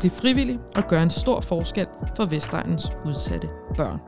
Bliv 0.00 0.10
frivillig 0.10 0.58
og 0.76 0.88
gør 0.88 1.02
en 1.02 1.10
stor 1.10 1.40
forskel 1.40 1.86
for 2.16 2.24
Vestegnens 2.24 2.92
udsatte 3.06 3.48
børn. 3.76 4.00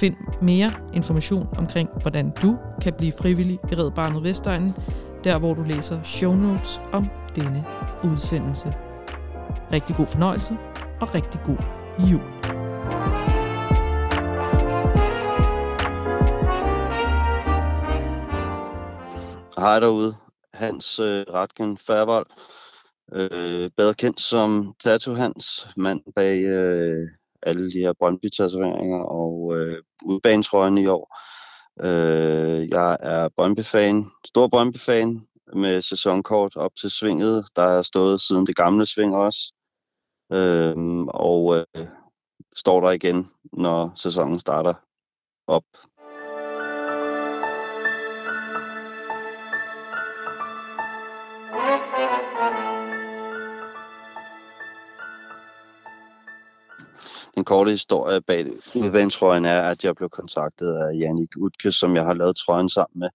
Find 0.00 0.16
mere 0.42 0.70
information 0.92 1.48
omkring, 1.58 1.88
hvordan 2.02 2.32
du 2.42 2.58
kan 2.82 2.92
blive 2.98 3.12
frivillig 3.20 3.58
i 3.72 3.74
Red 3.74 3.90
Barnet 3.90 4.22
Vestegnen, 4.22 4.74
der 5.24 5.38
hvor 5.38 5.54
du 5.54 5.62
læser 5.62 6.02
show 6.02 6.32
notes 6.34 6.80
om 6.92 7.06
denne 7.36 7.64
udsendelse. 8.04 8.74
Rigtig 9.72 9.96
god 9.96 10.06
fornøjelse 10.06 10.56
og 11.00 11.14
rigtig 11.14 11.40
god 11.44 11.58
jul. 11.98 12.54
Hej 19.58 19.80
derude. 19.80 20.16
Hans 20.54 20.98
øh, 20.98 21.24
Ratgen 21.34 21.78
Færvold. 21.78 22.26
Øh, 23.12 23.70
bedre 23.76 23.94
kendt 23.94 24.20
som 24.20 24.74
Tato 24.80 25.14
Hans, 25.14 25.68
mand 25.76 26.00
bag 26.16 26.38
øh, 26.42 27.08
alle 27.42 27.70
de 27.70 27.78
her 27.78 27.92
Brøndby-tatoveringer 27.92 28.98
og 29.04 29.56
øh, 29.56 29.82
udbanetrøjen 30.04 30.78
i 30.78 30.86
år. 30.86 31.18
Øh, 31.80 32.68
jeg 32.68 32.96
er 33.00 33.28
Brøndby-fan, 33.36 34.06
stor 34.24 34.48
Brøndby-fan 34.48 35.26
med 35.54 35.82
sæsonkort 35.82 36.56
op 36.56 36.74
til 36.80 36.90
svinget. 36.90 37.46
Der 37.56 37.68
har 37.68 37.82
stået 37.82 38.20
siden 38.20 38.46
det 38.46 38.56
gamle 38.56 38.86
sving 38.86 39.16
også. 39.16 39.52
Øh, 40.32 40.76
og 41.08 41.56
øh, 41.56 41.86
står 42.56 42.80
der 42.80 42.90
igen, 42.90 43.30
når 43.52 43.92
sæsonen 43.94 44.38
starter 44.38 44.74
op 45.46 45.64
Den 57.34 57.44
korte 57.44 57.70
historie 57.70 58.20
bag 58.20 58.46
udvandtrøjen 58.74 59.44
er, 59.44 59.62
at 59.62 59.84
jeg 59.84 59.94
blev 59.94 60.10
kontaktet 60.10 60.72
af 60.76 60.98
Jannik 61.00 61.36
Utke, 61.36 61.72
som 61.72 61.96
jeg 61.96 62.04
har 62.04 62.14
lavet 62.14 62.36
trøjen 62.36 62.68
sammen 62.68 63.00
med. 63.00 63.08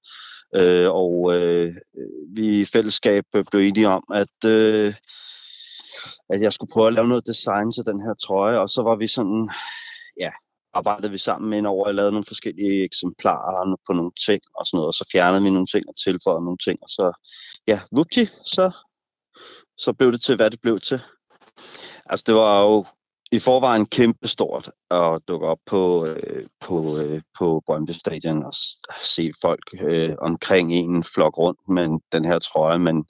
Øh, 0.55 0.89
og 0.91 1.35
øh, 1.35 1.75
vi 2.35 2.61
i 2.61 2.65
fællesskab 2.65 3.23
blev 3.51 3.61
enige 3.61 3.87
om, 3.87 4.03
at, 4.13 4.45
øh, 4.45 4.93
at 6.29 6.41
jeg 6.41 6.53
skulle 6.53 6.71
prøve 6.71 6.87
at 6.87 6.93
lave 6.93 7.07
noget 7.07 7.27
design 7.27 7.71
til 7.71 7.85
den 7.85 8.01
her 8.01 8.13
trøje. 8.13 8.59
Og 8.59 8.69
så 8.69 8.81
var 8.81 8.95
vi 8.95 9.07
sådan, 9.07 9.49
ja, 10.19 10.31
arbejdede 10.73 11.11
vi 11.11 11.17
sammen 11.17 11.49
med 11.49 11.69
over, 11.69 11.85
og 11.85 11.95
lavede 11.95 12.11
nogle 12.11 12.25
forskellige 12.25 12.83
eksemplarer 12.83 13.75
på 13.87 13.93
nogle 13.93 14.11
ting 14.25 14.41
og 14.55 14.65
sådan 14.65 14.77
noget, 14.77 14.87
og 14.87 14.93
så 14.93 15.09
fjernede 15.11 15.43
vi 15.43 15.49
nogle 15.49 15.67
ting 15.67 15.85
og 15.87 15.95
tilføjede 15.97 16.43
nogle 16.43 16.57
ting, 16.57 16.79
og 16.81 16.89
så, 16.89 17.11
ja, 17.67 17.79
vupti, 17.91 18.25
så, 18.25 18.71
så 19.77 19.93
blev 19.93 20.11
det 20.11 20.21
til, 20.21 20.35
hvad 20.35 20.51
det 20.51 20.61
blev 20.61 20.79
til. 20.79 21.01
Altså, 22.05 22.23
det 22.27 22.35
var 22.35 22.63
jo 22.63 22.85
i 23.31 23.39
forvejen 23.39 23.85
kæmpestort 23.85 24.71
at 24.91 25.21
dukke 25.27 25.47
op 25.47 25.59
på, 25.65 26.07
øh, 26.07 26.45
på, 26.61 26.97
øh, 26.97 27.21
på 27.37 27.63
Brøndby 27.65 27.91
Stadion 27.91 28.43
og 28.43 28.53
se 29.01 29.31
folk 29.41 29.63
øh, 29.81 30.15
omkring 30.19 30.73
en 30.73 31.03
flok 31.03 31.37
rundt 31.37 31.59
med 31.69 31.99
den 32.11 32.25
her 32.25 32.39
trøje, 32.39 32.79
men 32.79 33.05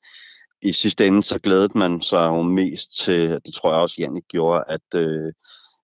i 0.61 0.71
sidste 0.71 1.07
ende 1.07 1.23
så 1.23 1.39
glædede 1.39 1.77
man 1.77 2.01
sig 2.01 2.27
jo 2.27 2.41
mest 2.41 2.97
til, 2.97 3.29
det 3.29 3.53
tror 3.53 3.71
jeg 3.71 3.81
også 3.81 3.95
Jannik 3.99 4.23
gjorde, 4.27 4.63
at 4.67 4.95
øh, 4.95 5.33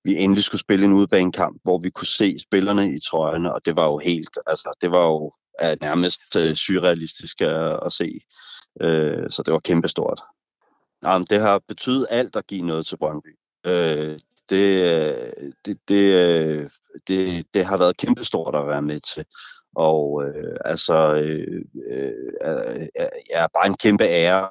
vi 0.04 0.18
endelig 0.18 0.44
skulle 0.44 0.62
spille 0.62 0.86
en 0.86 0.94
udbanekamp, 0.94 1.62
hvor 1.64 1.78
vi 1.78 1.90
kunne 1.90 2.08
se 2.08 2.40
spillerne 2.40 2.96
i 2.96 3.00
trøjerne, 3.00 3.54
og 3.54 3.66
det 3.66 3.76
var 3.76 3.86
jo 3.86 3.98
helt, 3.98 4.40
altså 4.48 4.78
det 4.82 4.92
var 4.92 5.06
jo 5.06 5.34
er 5.60 5.76
nærmest 5.82 6.36
øh, 6.38 6.56
surrealistisk 6.56 7.42
at, 7.42 7.80
at 7.86 7.94
se. 7.94 8.20
øh, 8.82 9.30
så 9.30 9.44
det 9.46 9.54
var 9.54 9.60
kæmpestort. 9.60 10.22
Jamen, 11.04 11.28
det 11.30 11.42
har 11.42 11.62
betydet 11.68 12.08
alt 12.10 12.36
at 12.36 12.48
give 12.48 12.66
noget 12.66 12.86
til 12.86 12.98
Brøndby. 12.98 13.38
Øh, 13.66 14.12
øh, 14.12 14.20
det, 14.50 15.40
det, 15.66 15.78
det, 15.88 16.72
det, 17.08 17.46
det 17.54 17.66
har 17.66 17.78
været 17.78 17.98
kæmpestort 17.98 18.56
at 18.56 18.68
være 18.68 18.82
med 18.82 19.00
til. 19.00 19.26
Og 19.76 20.24
øh, 20.24 20.58
altså, 20.66 21.14
øh, 21.16 21.62
øh, 21.92 22.12
øh 22.42 22.88
er 23.30 23.48
bare 23.48 23.68
en 23.68 23.78
kæmpe 23.78 24.04
ære 24.04 24.50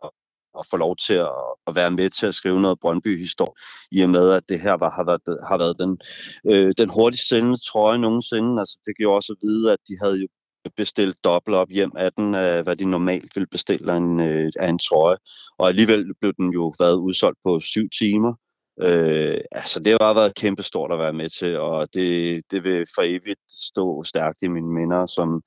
at 0.59 0.67
få 0.71 0.77
lov 0.77 0.97
til 0.97 1.15
at, 1.15 1.31
at 1.67 1.75
være 1.75 1.91
med 1.91 2.11
til 2.11 2.27
at 2.27 2.35
skrive 2.35 2.61
noget 2.61 2.81
Brøndby-historie, 2.81 3.55
i 3.91 4.03
og 4.03 4.11
med, 4.11 4.31
at 4.31 4.49
det 4.49 4.61
her 4.61 4.73
var, 4.73 4.91
har 4.91 5.05
været, 5.05 5.39
har 5.49 5.59
været 5.59 5.79
den, 5.79 5.99
øh, 6.47 6.73
den 6.79 6.89
hurtigst 6.89 7.29
sendende 7.29 7.71
trøje 7.71 7.99
nogensinde. 7.99 8.61
Altså, 8.61 8.79
det 8.87 8.97
gjorde 8.97 9.17
også 9.17 9.33
at 9.33 9.47
vide, 9.47 9.73
at 9.73 9.79
de 9.89 9.99
havde 10.03 10.17
jo 10.17 10.29
bestilt 10.77 11.25
dobbelt 11.25 11.57
op 11.57 11.71
hjem 11.71 11.93
af 11.97 12.13
den, 12.13 12.35
af 12.35 12.63
hvad 12.63 12.77
de 12.77 12.85
normalt 12.85 13.31
ville 13.35 13.47
bestille 13.47 13.93
af 13.93 13.97
en, 13.97 14.21
øh, 14.21 14.53
af 14.61 14.69
en 14.69 14.79
trøje. 14.79 15.17
Og 15.59 15.69
alligevel 15.69 16.15
blev 16.21 16.33
den 16.37 16.51
jo 16.51 16.75
været 16.79 16.97
udsolgt 16.97 17.39
på 17.45 17.61
syv 17.61 17.89
timer. 17.99 18.35
Øh, 18.81 19.41
altså 19.53 19.81
det 19.81 19.93
har 19.93 19.99
bare 19.99 20.15
været 20.15 20.35
kæmpestort 20.35 20.93
at 20.93 20.99
være 20.99 21.13
med 21.13 21.29
til, 21.29 21.59
og 21.59 21.95
det, 21.95 22.43
det 22.51 22.65
vil 22.65 22.87
for 22.95 23.03
evigt 23.03 23.41
stå 23.49 24.03
stærkt 24.03 24.43
i 24.43 24.49
mine 24.49 24.73
minder 24.73 25.07
som 25.07 25.43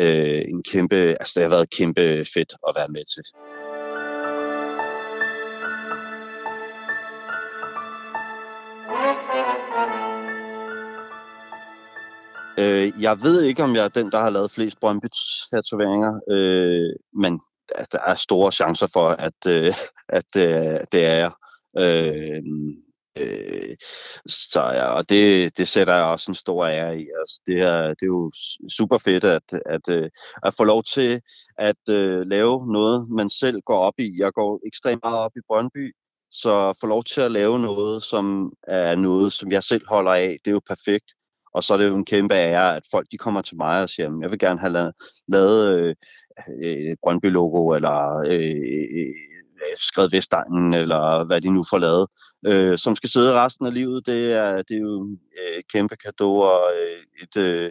øh, 0.00 0.42
en 0.48 0.62
kæmpe, 0.62 0.96
altså 0.96 1.32
det 1.34 1.42
har 1.42 1.50
været 1.50 1.70
kæmpe 1.70 2.24
fedt 2.34 2.54
at 2.68 2.74
være 2.76 2.88
med 2.88 3.04
til. 3.14 3.22
Øh, 12.58 13.02
jeg 13.02 13.22
ved 13.22 13.42
ikke, 13.42 13.62
om 13.62 13.74
jeg 13.74 13.84
er 13.84 13.88
den, 13.88 14.12
der 14.12 14.20
har 14.20 14.30
lavet 14.30 14.50
flest 14.50 14.80
Brøndby-tatoveringer, 14.80 16.20
øh, 16.30 16.96
men 17.22 17.40
altså, 17.74 17.88
der 17.92 18.10
er 18.10 18.14
store 18.14 18.52
chancer 18.52 18.86
for, 18.92 19.08
at, 19.08 19.46
øh, 19.48 19.74
at 20.08 20.36
øh, 20.36 20.80
det 20.92 21.04
er 21.04 21.14
jeg. 21.14 21.30
Øh, 21.78 22.42
øh, 23.16 23.76
så 24.26 24.60
ja, 24.60 24.84
og 24.84 25.08
det, 25.08 25.58
det 25.58 25.68
sætter 25.68 25.94
jeg 25.94 26.04
også 26.04 26.30
en 26.30 26.34
stor 26.34 26.66
ære 26.66 27.00
i. 27.00 27.06
Altså, 27.20 27.40
det, 27.46 27.60
er, 27.60 27.88
det 27.88 28.02
er 28.02 28.06
jo 28.06 28.32
super 28.68 28.98
fedt 28.98 29.24
at, 29.24 29.42
at, 29.66 29.88
øh, 29.90 30.10
at 30.42 30.54
få 30.54 30.64
lov 30.64 30.82
til 30.82 31.20
at 31.58 31.82
uh, 31.90 32.20
lave 32.20 32.72
noget, 32.72 33.08
man 33.10 33.30
selv 33.30 33.60
går 33.66 33.78
op 33.78 33.98
i. 33.98 34.14
Jeg 34.18 34.32
går 34.32 34.60
ekstremt 34.66 35.02
meget 35.02 35.18
op 35.18 35.36
i 35.36 35.40
Brøndby, 35.48 35.94
så 36.30 36.78
få 36.80 36.86
lov 36.86 37.04
til 37.04 37.20
at 37.20 37.32
lave 37.32 37.58
noget, 37.58 38.02
som 38.02 38.52
er 38.62 38.94
noget, 38.94 39.32
som 39.32 39.52
jeg 39.52 39.62
selv 39.62 39.82
holder 39.88 40.12
af, 40.12 40.38
det 40.44 40.50
er 40.50 40.54
jo 40.54 40.60
perfekt. 40.68 41.12
Og 41.54 41.62
så 41.62 41.74
er 41.74 41.78
det 41.78 41.88
jo 41.88 41.96
en 41.96 42.04
kæmpe 42.04 42.34
ære, 42.34 42.76
at 42.76 42.82
folk 42.90 43.06
de 43.12 43.18
kommer 43.18 43.42
til 43.42 43.56
mig 43.56 43.82
og 43.82 43.88
siger, 43.88 44.18
jeg 44.22 44.30
vil 44.30 44.38
gerne 44.38 44.60
have 44.60 44.72
lavet, 44.72 44.94
lavet 45.28 45.78
øh, 45.78 45.94
et 46.62 46.98
Brøndby-logo, 47.02 47.74
eller 47.74 48.22
Øh, 48.26 49.29
skrevet 49.76 50.12
Vestegnen, 50.12 50.74
eller 50.74 51.24
hvad 51.24 51.40
de 51.40 51.50
nu 51.50 51.64
får 51.70 51.78
lavet, 51.78 52.06
øh, 52.46 52.78
som 52.78 52.96
skal 52.96 53.10
sidde 53.10 53.32
resten 53.32 53.66
af 53.66 53.74
livet. 53.74 54.06
Det 54.06 54.32
er, 54.32 54.56
det 54.56 54.76
er 54.76 54.80
jo 54.80 55.08
et 55.58 55.72
kæmpe 55.72 55.96
gave 55.96 56.44
og 56.44 56.62
øh, 56.80 57.22
et, 57.22 57.36
øh, 57.36 57.70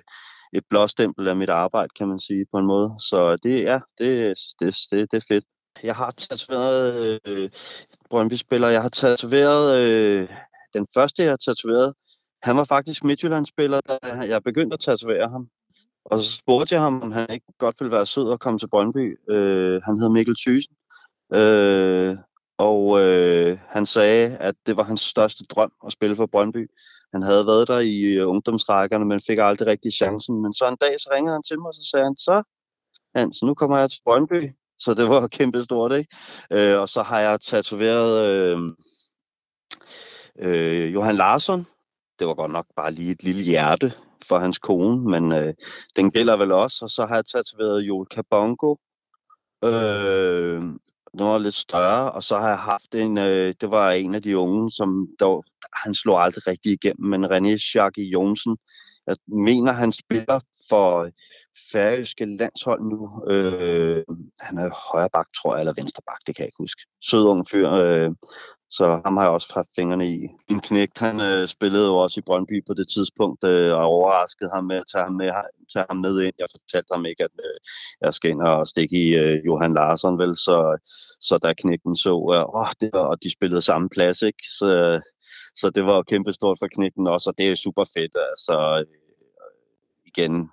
et 0.53 0.63
blåstempel 0.69 1.27
af 1.27 1.35
mit 1.35 1.49
arbejde, 1.49 1.89
kan 1.97 2.07
man 2.07 2.19
sige 2.19 2.45
på 2.51 2.57
en 2.57 2.65
måde. 2.65 2.93
Så 2.99 3.35
det, 3.35 3.63
ja, 3.63 3.79
det, 3.97 4.37
det, 4.59 4.75
det, 4.91 5.11
det 5.11 5.17
er 5.17 5.25
fedt. 5.27 5.45
Jeg 5.83 5.95
har 5.95 6.11
tatoveret 6.11 7.19
øh, 7.27 7.49
Brøndby-spiller. 8.09 8.67
Jeg 8.67 8.81
har 8.81 8.89
tatoveret 8.89 9.79
øh, 9.79 10.27
den 10.73 10.87
første, 10.93 11.23
jeg 11.23 11.31
har 11.31 11.37
tatoveret. 11.37 11.93
Han 12.43 12.57
var 12.57 12.63
faktisk 12.63 13.03
Midtjylland-spiller, 13.03 13.81
da 13.81 13.97
jeg 14.03 14.43
begyndte 14.43 14.73
at 14.73 14.79
tatovere 14.79 15.29
ham. 15.29 15.47
Og 16.05 16.23
så 16.23 16.31
spurgte 16.37 16.75
jeg 16.75 16.81
ham, 16.81 17.01
om 17.01 17.11
han 17.11 17.27
ikke 17.29 17.45
godt 17.57 17.75
ville 17.79 17.91
være 17.91 18.05
sød 18.05 18.23
og 18.29 18.39
komme 18.39 18.59
til 18.59 18.67
Brøndby. 18.67 19.19
Øh, 19.29 19.81
han 19.81 19.99
hed 19.99 20.09
Mikkel 20.09 20.35
Thysen. 20.35 20.75
Øh, 21.33 22.17
og 22.57 22.99
øh, 23.01 23.57
han 23.67 23.85
sagde, 23.85 24.37
at 24.37 24.55
det 24.65 24.77
var 24.77 24.83
hans 24.83 25.01
største 25.01 25.43
drøm 25.43 25.71
at 25.85 25.91
spille 25.91 26.15
for 26.15 26.25
Brøndby. 26.25 26.69
Han 27.13 27.21
havde 27.21 27.45
været 27.45 27.67
der 27.67 27.79
i 27.79 28.01
øh, 28.01 28.29
ungdomsrækkerne, 28.29 29.05
men 29.05 29.21
fik 29.27 29.37
aldrig 29.37 29.67
rigtig 29.67 29.93
chancen. 29.93 30.41
Men 30.41 30.53
så 30.53 30.67
en 30.67 30.77
dag, 30.81 30.99
så 30.99 31.09
ringede 31.13 31.33
han 31.33 31.43
til 31.43 31.59
mig, 31.59 31.67
og 31.67 31.73
så 31.73 31.89
sagde 31.91 32.05
han, 32.05 32.17
så 32.17 32.43
Hans, 33.15 33.43
nu 33.43 33.53
kommer 33.53 33.77
jeg 33.77 33.89
til 33.89 34.01
Brøndby. 34.05 34.51
Så 34.79 34.93
det 34.93 35.09
var 35.09 35.27
kæmpe 35.37 35.63
stort, 35.63 35.91
ikke? 35.91 36.15
Øh, 36.51 36.79
og 36.79 36.89
så 36.89 37.03
har 37.03 37.19
jeg 37.19 37.41
tatoveret 37.41 38.27
øh, 38.27 38.57
øh, 40.39 40.93
Johan 40.93 41.15
Larsson. 41.15 41.67
Det 42.19 42.27
var 42.27 42.33
godt 42.33 42.51
nok 42.51 42.65
bare 42.75 42.91
lige 42.91 43.11
et 43.11 43.23
lille 43.23 43.43
hjerte 43.43 43.93
for 44.23 44.37
hans 44.39 44.59
kone, 44.59 45.01
men 45.11 45.31
øh, 45.31 45.53
den 45.95 46.11
gælder 46.11 46.37
vel 46.37 46.51
også. 46.51 46.85
Og 46.85 46.89
så 46.89 47.05
har 47.05 47.15
jeg 47.15 47.25
tatoveret 47.25 47.81
Joel 47.81 48.07
Kabongo. 48.07 48.75
Øh, 49.63 50.63
den 51.17 51.25
var 51.25 51.37
lidt 51.37 51.55
større, 51.55 52.11
og 52.11 52.23
så 52.23 52.39
har 52.39 52.47
jeg 52.47 52.57
haft 52.57 52.95
en, 52.95 53.17
øh, 53.17 53.53
det 53.61 53.71
var 53.71 53.91
en 53.91 54.15
af 54.15 54.21
de 54.21 54.37
unge, 54.37 54.71
som 54.71 55.07
dog, 55.19 55.43
han 55.73 55.93
slog 55.93 56.23
aldrig 56.23 56.47
rigtig 56.47 56.71
igennem, 56.71 57.09
men 57.09 57.25
René 57.25 57.57
Schacke 57.57 58.01
Jonsen, 58.01 58.57
jeg 59.07 59.15
mener, 59.27 59.71
han 59.71 59.91
spiller 59.91 60.39
for 60.69 61.03
øh, 61.03 61.11
færøske 61.71 62.25
landshold 62.25 62.81
nu. 62.81 63.31
Øh, 63.33 64.03
han 64.39 64.57
er 64.57 64.91
højre 64.91 65.09
bak, 65.13 65.27
tror 65.41 65.53
jeg, 65.53 65.59
eller 65.59 65.73
venstre 65.77 66.01
bak, 66.07 66.17
det 66.27 66.35
kan 66.35 66.43
jeg 66.43 66.47
ikke 66.47 66.63
huske. 66.63 66.81
Sød 67.01 67.27
ung 67.27 67.47
fyr, 67.51 67.69
øh, 67.71 68.11
så 68.71 69.01
ham 69.05 69.17
har 69.17 69.23
jeg 69.23 69.31
også 69.31 69.51
haft 69.53 69.69
fingrene 69.75 70.13
i. 70.15 70.27
Min 70.49 70.59
knægt, 70.59 70.97
han 70.97 71.21
øh, 71.21 71.47
spillede 71.47 71.87
jo 71.87 71.97
også 71.97 72.19
i 72.19 72.23
Brøndby 72.25 72.63
på 72.67 72.73
det 72.73 72.87
tidspunkt, 72.87 73.43
øh, 73.43 73.73
og 73.73 73.83
overraskede 73.83 74.49
ham 74.53 74.63
med 74.63 74.75
at 74.75 74.83
tage 74.91 75.03
ham 75.03 75.13
med, 75.13 75.31
tage 75.73 75.85
ham 75.89 75.97
med 75.97 76.21
ind. 76.21 76.33
Jeg 76.39 76.47
fortalte 76.51 76.87
ham 76.93 77.05
ikke, 77.05 77.23
at 77.23 77.31
øh, 77.39 77.57
jeg 78.01 78.13
skal 78.13 78.31
ind 78.31 78.41
og 78.41 78.67
stikke 78.67 78.95
i 78.95 79.15
øh, 79.15 79.45
Johan 79.45 79.73
Larsson, 79.73 80.19
vel, 80.19 80.35
så, 80.35 80.77
så 81.21 81.37
da 81.37 81.53
knægten 81.53 81.95
så, 81.95 82.13
øh, 82.35 82.59
åh, 82.61 82.71
det 82.81 82.89
var, 82.93 83.05
og 83.05 83.23
de 83.23 83.31
spillede 83.31 83.61
samme 83.61 83.89
plads, 83.89 84.21
ikke? 84.21 84.43
Så, 84.59 85.01
så 85.55 85.69
det 85.69 85.85
var 85.85 85.95
jo 85.95 86.03
kæmpestort 86.03 86.57
for 86.59 86.67
knægten 86.75 87.07
også, 87.07 87.29
og 87.29 87.37
det 87.37 87.49
er 87.49 87.55
super 87.55 87.85
fedt, 87.93 88.15
altså 88.29 88.79
øh, 88.79 88.85
igen, 90.05 90.49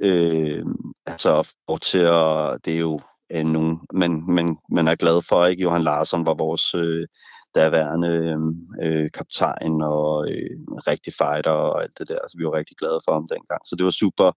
øh, 0.00 0.64
altså 1.06 1.54
til 1.82 1.98
at, 1.98 2.64
det 2.64 2.74
er 2.74 2.78
jo 2.78 3.00
øh, 3.32 3.44
nogen, 3.44 3.80
man, 3.92 4.24
man, 4.28 4.56
man 4.70 4.88
er 4.88 4.94
glad 4.94 5.22
for, 5.28 5.46
ikke? 5.46 5.62
Johan 5.62 5.82
Larsson 5.82 6.26
var 6.26 6.34
vores 6.34 6.74
øh, 6.74 7.06
daværende 7.54 8.08
øhm, 8.08 8.66
øh, 8.82 9.10
kaptajn 9.10 9.82
og 9.82 10.30
øh, 10.30 10.56
rigtig 10.86 11.12
fighter 11.20 11.50
og 11.50 11.82
alt 11.82 11.98
det 11.98 12.08
der. 12.08 12.18
Så 12.28 12.34
vi 12.38 12.44
var 12.44 12.52
rigtig 12.52 12.76
glade 12.76 13.00
for 13.04 13.12
ham 13.12 13.28
dengang. 13.28 13.60
Så 13.66 13.76
det 13.76 13.84
var 13.84 13.90
super, 13.90 14.32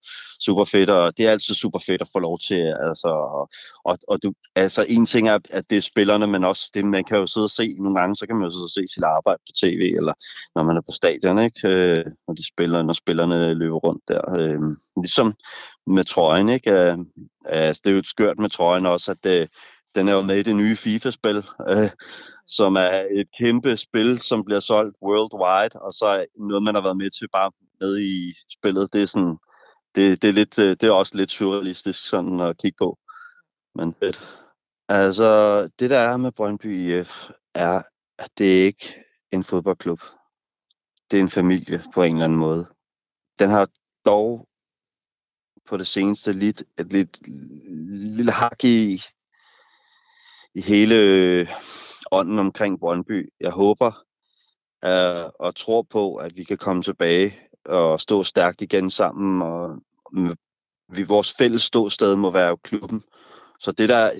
super 0.45 0.65
fedt, 0.65 0.89
og 0.89 1.17
det 1.17 1.27
er 1.27 1.31
altid 1.31 1.55
super 1.55 1.79
fedt 1.79 2.01
at 2.01 2.09
få 2.13 2.19
lov 2.19 2.39
til. 2.39 2.61
Altså, 2.87 3.07
og, 3.07 3.49
og, 3.85 3.97
og 4.07 4.23
du, 4.23 4.33
altså 4.55 4.85
en 4.89 5.05
ting 5.05 5.29
er, 5.29 5.39
at 5.49 5.69
det 5.69 5.77
er 5.77 5.81
spillerne, 5.81 6.27
men 6.27 6.43
også 6.43 6.71
det, 6.73 6.85
man 6.85 7.03
kan 7.03 7.17
jo 7.17 7.27
sidde 7.27 7.45
og 7.45 7.49
se, 7.49 7.75
nogle 7.79 7.99
gange, 7.99 8.15
så 8.15 8.27
kan 8.27 8.35
man 8.35 8.45
jo 8.45 8.51
sidde 8.51 8.69
og 8.69 8.75
se 8.77 8.93
sit 8.93 9.03
arbejde 9.03 9.39
på 9.47 9.53
tv, 9.61 9.93
eller 9.97 10.13
når 10.55 10.63
man 10.63 10.77
er 10.77 10.81
på 10.81 10.91
stadion, 10.91 11.39
ikke? 11.39 11.67
Øh, 11.67 12.05
når, 12.27 12.33
de 12.33 12.47
spiller, 12.47 12.83
når 12.83 12.93
spillerne 12.93 13.53
løber 13.53 13.77
rundt 13.77 14.03
der. 14.07 14.21
Øh, 14.39 14.59
ligesom 15.03 15.35
med 15.87 16.03
trøjen, 16.03 16.49
ikke? 16.49 16.71
Øh, 16.71 16.97
altså, 17.45 17.81
det 17.85 17.91
er 17.91 17.95
jo 17.95 18.03
skørt 18.03 18.39
med 18.39 18.49
trøjen 18.49 18.85
også, 18.85 19.11
at 19.11 19.23
det, 19.23 19.49
den 19.95 20.07
er 20.07 20.13
jo 20.13 20.21
med 20.21 20.37
i 20.37 20.43
det 20.43 20.55
nye 20.55 20.75
FIFA-spil, 20.75 21.43
øh, 21.69 21.89
som 22.47 22.75
er 22.75 23.05
et 23.11 23.27
kæmpe 23.37 23.77
spil, 23.77 24.19
som 24.19 24.45
bliver 24.45 24.59
solgt 24.59 24.95
worldwide, 25.01 25.81
og 25.81 25.91
så 25.93 26.25
noget, 26.35 26.63
man 26.63 26.75
har 26.75 26.81
været 26.81 26.97
med 26.97 27.09
til 27.09 27.27
bare 27.27 27.51
med 27.79 27.99
i 27.99 28.33
spillet. 28.49 28.93
Det 28.93 29.01
er, 29.01 29.05
sådan, 29.05 29.37
det, 29.95 30.21
det 30.21 30.27
er, 30.27 30.33
lidt, 30.33 30.59
øh, 30.59 30.69
det 30.69 30.83
er 30.83 30.91
også 30.91 31.17
lidt 31.17 31.31
surrealistisk 31.31 32.09
sådan 32.09 32.39
at 32.39 32.57
kigge 32.57 32.75
på. 32.77 32.99
Men 33.75 33.93
fedt. 33.93 34.41
Altså, 34.89 35.61
det 35.79 35.89
der 35.89 35.99
er 35.99 36.17
med 36.17 36.31
Brøndby 36.31 36.65
IF, 36.65 37.29
er, 37.53 37.81
at 38.17 38.29
det 38.37 38.61
er 38.61 38.65
ikke 38.65 38.95
en 39.31 39.43
fodboldklub. 39.43 40.01
Det 41.11 41.17
er 41.17 41.21
en 41.21 41.29
familie 41.29 41.83
på 41.93 42.03
en 42.03 42.13
eller 42.13 42.25
anden 42.25 42.39
måde. 42.39 42.67
Den 43.39 43.49
har 43.49 43.67
dog 44.05 44.47
på 45.65 45.77
det 45.77 45.87
seneste 45.87 46.33
lidt, 46.33 46.63
et 46.79 46.93
lidt 46.93 47.27
lille 48.17 48.31
hak 48.31 48.63
i, 48.63 49.01
i 50.55 50.61
hele 50.61 50.95
øh, 50.95 51.47
ånden 52.11 52.39
omkring 52.39 52.79
Brøndby. 52.79 53.29
Jeg 53.39 53.51
håber 53.51 54.03
øh, 54.85 55.31
og 55.39 55.55
tror 55.55 55.81
på, 55.81 56.15
at 56.15 56.35
vi 56.35 56.43
kan 56.43 56.57
komme 56.57 56.83
tilbage 56.83 57.39
og 57.65 58.01
stå 58.01 58.23
stærkt 58.23 58.61
igen 58.61 58.89
sammen. 58.89 59.41
Og 59.41 59.81
vi, 60.89 61.03
vores 61.03 61.33
fælles 61.33 61.61
ståsted 61.61 62.15
må 62.15 62.31
være 62.31 62.57
klubben. 62.57 63.03
Så 63.59 63.71
det 63.71 63.89
der, 63.89 64.11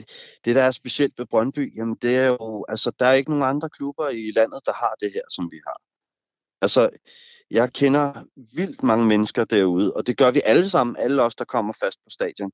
det 0.45 0.55
der 0.55 0.63
er 0.63 0.71
specielt 0.71 1.13
ved 1.17 1.25
Brøndby, 1.25 1.77
jamen 1.77 1.95
det 2.01 2.15
er 2.15 2.27
jo, 2.27 2.65
altså 2.69 2.91
der 2.99 3.05
er 3.05 3.13
ikke 3.13 3.29
nogen 3.29 3.55
andre 3.55 3.69
klubber 3.69 4.09
i 4.09 4.31
landet, 4.35 4.61
der 4.65 4.73
har 4.73 4.95
det 4.99 5.11
her, 5.13 5.21
som 5.29 5.51
vi 5.51 5.59
har. 5.67 5.81
Altså, 6.61 6.89
jeg 7.51 7.73
kender 7.73 8.23
vildt 8.55 8.83
mange 8.83 9.05
mennesker 9.05 9.43
derude, 9.43 9.93
og 9.93 10.07
det 10.07 10.17
gør 10.17 10.31
vi 10.31 10.41
alle 10.45 10.69
sammen, 10.69 10.95
alle 10.99 11.21
os, 11.21 11.35
der 11.35 11.45
kommer 11.45 11.73
fast 11.79 11.97
på 12.03 12.09
stadion, 12.09 12.51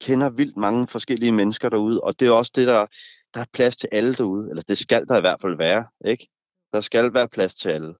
kender 0.00 0.30
vildt 0.30 0.56
mange 0.56 0.86
forskellige 0.86 1.32
mennesker 1.32 1.68
derude, 1.68 2.00
og 2.00 2.20
det 2.20 2.28
er 2.28 2.32
også 2.32 2.52
det, 2.54 2.66
der 2.66 2.86
der 3.34 3.40
er 3.40 3.44
plads 3.52 3.76
til 3.76 3.88
alle 3.92 4.14
derude, 4.14 4.50
eller 4.50 4.62
det 4.68 4.78
skal 4.78 5.06
der 5.08 5.18
i 5.18 5.20
hvert 5.20 5.40
fald 5.40 5.56
være, 5.56 5.86
ikke? 6.04 6.28
Der 6.72 6.80
skal 6.80 7.14
være 7.14 7.28
plads 7.28 7.54
til 7.54 7.68
alle. 7.68 7.94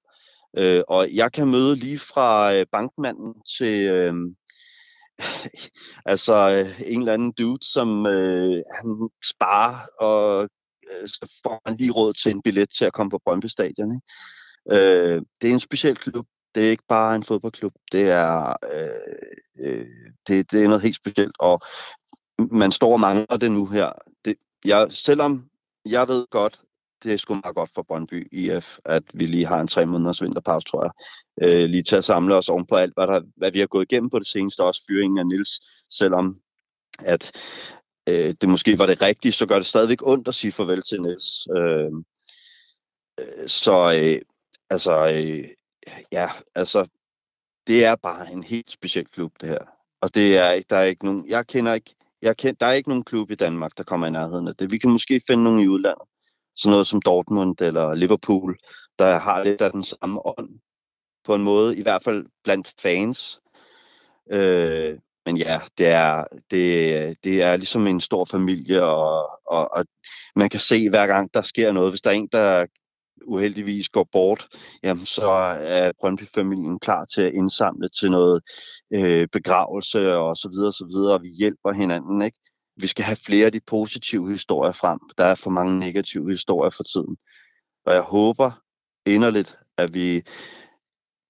Øh, 0.57 0.83
og 0.87 1.13
jeg 1.13 1.31
kan 1.31 1.47
møde 1.47 1.75
lige 1.75 1.99
fra 1.99 2.55
øh, 2.55 2.65
bankmanden 2.71 3.33
til 3.57 3.89
øh, 3.89 4.13
altså 6.13 6.49
øh, 6.49 6.81
en 6.91 6.99
eller 6.99 7.13
anden 7.13 7.31
dude, 7.31 7.71
som 7.71 8.05
øh, 8.05 8.63
han 8.75 9.09
sparer, 9.23 9.85
og 9.99 10.49
øh, 10.91 11.07
så 11.07 11.39
får 11.43 11.61
han 11.65 11.77
lige 11.77 11.91
råd 11.91 12.13
til 12.13 12.31
en 12.31 12.41
billet 12.41 12.69
til 12.69 12.85
at 12.85 12.93
komme 12.93 13.09
på 13.09 13.19
Brøndby 13.25 13.45
Stadion. 13.45 13.95
Ikke? 13.95 14.07
Øh, 14.71 15.21
det 15.41 15.49
er 15.49 15.53
en 15.53 15.59
speciel 15.59 15.95
klub. 15.95 16.25
Det 16.55 16.65
er 16.65 16.69
ikke 16.69 16.87
bare 16.89 17.15
en 17.15 17.23
fodboldklub. 17.23 17.73
Det 17.91 18.09
er, 18.09 18.55
øh, 18.73 19.65
øh, 19.65 19.87
det, 20.27 20.51
det 20.51 20.63
er 20.63 20.67
noget 20.67 20.81
helt 20.81 20.95
specielt, 20.95 21.35
og 21.39 21.61
man 22.51 22.71
står 22.71 22.93
og 22.93 22.99
mangler 22.99 23.37
det 23.37 23.51
nu 23.51 23.65
her. 23.65 23.91
Jeg, 24.65 24.87
selvom 24.89 25.49
jeg 25.85 26.07
ved 26.07 26.27
godt, 26.29 26.61
det 27.03 27.13
er 27.13 27.17
sgu 27.17 27.33
meget 27.33 27.55
godt 27.55 27.71
for 27.75 27.81
Brøndby 27.81 28.27
IF, 28.31 28.77
at 28.85 29.03
vi 29.13 29.25
lige 29.25 29.45
har 29.45 29.61
en 29.61 29.67
tre 29.67 29.85
måneders 29.85 30.21
vinterpause, 30.21 30.67
tror 30.67 30.83
jeg. 30.83 30.91
Øh, 31.41 31.69
lige 31.69 31.83
til 31.83 31.95
at 31.95 32.03
samle 32.03 32.35
os 32.35 32.49
oven 32.49 32.65
på 32.65 32.75
alt, 32.75 32.93
hvad, 32.93 33.07
der, 33.07 33.21
hvad 33.35 33.51
vi 33.51 33.59
har 33.59 33.67
gået 33.67 33.91
igennem 33.91 34.09
på 34.09 34.19
det 34.19 34.27
seneste, 34.27 34.63
også 34.63 34.83
fyringen 34.87 35.17
af 35.17 35.27
Nils, 35.27 35.49
selvom 35.89 36.39
at 36.99 37.31
øh, 38.07 38.35
det 38.41 38.49
måske 38.49 38.77
var 38.77 38.85
det 38.85 39.01
rigtige, 39.01 39.31
så 39.31 39.45
gør 39.45 39.55
det 39.55 39.65
stadigvæk 39.65 40.07
ondt 40.07 40.27
at 40.27 40.35
sige 40.35 40.51
farvel 40.51 40.81
til 40.81 41.01
Nils. 41.01 41.47
Øh, 41.57 41.91
øh, 43.19 43.47
så 43.47 43.93
øh, 44.01 44.21
altså, 44.69 45.07
øh, 45.07 45.49
ja, 46.11 46.29
altså, 46.55 46.87
det 47.67 47.85
er 47.85 47.95
bare 47.95 48.31
en 48.31 48.43
helt 48.43 48.71
speciel 48.71 49.07
klub, 49.07 49.31
det 49.41 49.49
her. 49.49 49.65
Og 50.01 50.15
det 50.15 50.37
er, 50.37 50.61
der 50.69 50.77
er 50.77 50.83
ikke 50.83 51.05
nogen, 51.05 51.27
jeg 51.27 51.47
kender 51.47 51.73
ikke 51.73 51.95
jeg 52.21 52.37
kend, 52.37 52.57
der 52.57 52.65
er 52.65 52.71
ikke 52.71 52.89
nogen 52.89 53.03
klub 53.03 53.31
i 53.31 53.35
Danmark, 53.35 53.71
der 53.77 53.83
kommer 53.83 54.07
i 54.07 54.11
nærheden 54.11 54.47
af 54.47 54.55
det. 54.55 54.71
Vi 54.71 54.77
kan 54.77 54.91
måske 54.91 55.21
finde 55.27 55.43
nogen 55.43 55.59
i 55.59 55.67
udlandet. 55.67 56.07
Sådan 56.55 56.71
noget 56.71 56.87
som 56.87 57.01
Dortmund 57.01 57.61
eller 57.61 57.93
Liverpool, 57.93 58.57
der 58.99 59.19
har 59.19 59.43
lidt 59.43 59.61
af 59.61 59.71
den 59.71 59.83
samme 59.83 60.25
ånd 60.25 60.59
på 61.25 61.35
en 61.35 61.43
måde, 61.43 61.77
i 61.77 61.81
hvert 61.81 62.03
fald 62.03 62.25
blandt 62.43 62.73
fans. 62.79 63.39
Øh, 64.31 64.97
men 65.25 65.37
ja, 65.37 65.59
det 65.77 65.87
er, 65.87 66.23
det, 66.51 67.17
det 67.23 67.41
er 67.41 67.55
ligesom 67.55 67.87
en 67.87 67.99
stor 67.99 68.25
familie, 68.25 68.83
og, 68.83 69.29
og, 69.45 69.73
og 69.73 69.85
man 70.35 70.49
kan 70.49 70.59
se 70.59 70.89
hver 70.89 71.07
gang, 71.07 71.33
der 71.33 71.41
sker 71.41 71.71
noget. 71.71 71.91
Hvis 71.91 72.01
der 72.01 72.09
er 72.09 72.15
en, 72.15 72.29
der 72.31 72.65
uheldigvis 73.25 73.89
går 73.89 74.07
bort, 74.11 74.47
jamen 74.83 75.05
så 75.05 75.27
er 75.61 75.91
Brøndby-familien 75.99 76.79
klar 76.79 77.05
til 77.05 77.21
at 77.21 77.33
indsamle 77.33 77.89
til 77.89 78.11
noget 78.11 78.41
øh, 78.93 79.27
begravelse 79.31 80.15
og 80.15 80.35
så 80.35 80.49
videre, 80.49 80.73
så 80.73 80.85
videre, 80.85 81.13
og 81.13 81.23
vi 81.23 81.29
hjælper 81.29 81.71
hinanden, 81.71 82.21
ikke? 82.21 82.37
Vi 82.77 82.87
skal 82.87 83.05
have 83.05 83.15
flere 83.15 83.45
af 83.45 83.51
de 83.51 83.59
positive 83.67 84.29
historier 84.29 84.71
frem. 84.71 84.99
Der 85.17 85.23
er 85.23 85.35
for 85.35 85.49
mange 85.49 85.79
negative 85.79 86.29
historier 86.29 86.69
for 86.69 86.83
tiden. 86.83 87.17
Og 87.85 87.93
jeg 87.93 88.01
håber 88.01 88.51
inderligt, 89.05 89.57
at 89.77 89.93
vi 89.93 90.23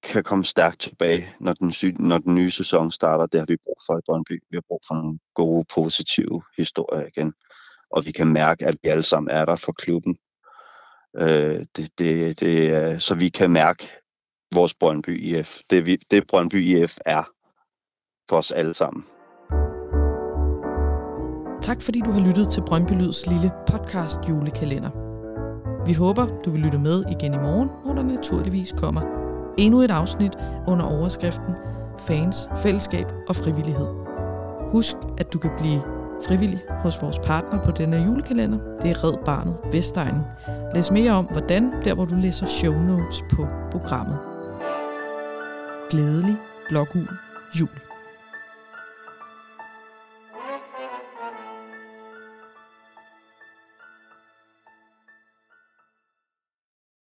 kan 0.04 0.24
komme 0.24 0.46
stærkt 0.46 0.80
tilbage, 0.80 1.36
når 1.40 1.54
den, 1.54 1.74
når 2.00 2.18
den 2.18 2.36
nye 2.36 2.52
sæson 2.52 2.92
starter. 2.92 3.26
Det 3.26 3.40
har 3.40 3.46
vi 3.46 3.58
brug 3.66 3.78
for 3.86 3.98
i 3.98 4.02
Brøndby. 4.06 4.44
Vi 4.50 4.58
har 4.58 4.64
brug 4.68 4.82
for 4.88 4.96
nogle 4.96 5.20
gode, 5.36 5.66
positive 5.74 6.42
historier 6.58 7.08
igen. 7.08 7.34
Og 7.92 8.06
vi 8.06 8.12
kan 8.12 8.28
mærke, 8.28 8.66
at 8.66 8.76
vi 8.84 8.90
alle 8.90 9.04
sammen 9.04 9.32
er 9.32 9.46
der 9.46 9.56
for 9.56 9.72
klubben. 9.72 10.18
Øh, 11.18 11.66
det, 11.76 12.00
det, 12.00 12.40
det, 12.40 13.04
så 13.04 13.16
vi 13.16 13.30
kan 13.30 13.52
mærke 13.52 13.92
vores 14.54 14.74
Brøndby 14.74 15.22
IF. 15.24 15.60
Det, 15.70 15.86
vi, 15.86 15.96
det 16.12 16.28
Brøndby 16.28 16.64
IF 16.64 16.98
er 17.06 17.24
for 18.30 18.38
os 18.38 18.52
alle 18.52 18.74
sammen. 18.74 19.06
Tak 21.62 21.82
fordi 21.82 22.00
du 22.00 22.12
har 22.12 22.28
lyttet 22.28 22.50
til 22.50 22.64
Brøndby 22.68 22.92
Lyds 22.92 23.28
lille 23.28 23.52
podcast 23.68 24.20
julekalender. 24.30 24.90
Vi 25.86 25.94
håber, 25.94 26.42
du 26.46 26.52
vil 26.52 26.62
lytte 26.62 26.78
med 26.78 27.04
igen 27.12 27.34
i 27.34 27.38
morgen, 27.38 27.70
hvor 27.84 27.94
der 27.94 28.04
naturligvis 28.04 28.74
kommer 28.78 29.02
endnu 29.58 29.82
et 29.82 29.92
afsnit 29.92 30.34
under 30.68 30.86
overskriften 30.86 31.56
Fans, 32.08 32.50
Fællesskab 32.64 33.06
og 33.28 33.36
Frivillighed. 33.36 33.88
Husk, 34.72 34.96
at 35.18 35.34
du 35.34 35.40
kan 35.40 35.52
blive 35.60 36.01
frivillig 36.28 36.60
hos 36.70 37.02
vores 37.02 37.20
partner 37.20 37.66
på 37.66 37.72
denne 37.72 37.98
julekalender. 37.98 38.60
Det 38.82 38.92
er 38.92 39.04
Red 39.04 39.26
Barnet 39.26 39.56
Vestegnen. 39.72 40.22
Læs 40.76 40.92
mere 40.92 41.12
om, 41.12 41.26
hvordan, 41.26 41.72
der 41.86 41.94
hvor 41.94 42.06
du 42.06 42.16
læser 42.16 42.46
show 42.46 42.74
notes 42.74 43.24
på 43.32 43.48
programmet. 43.72 44.18
Glædelig 45.90 46.38
blågul 46.70 47.08
jul. 47.60 47.91